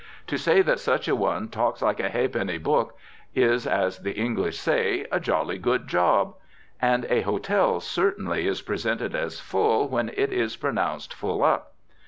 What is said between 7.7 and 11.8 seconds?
certainly is presented as full when it is pronounced "full up."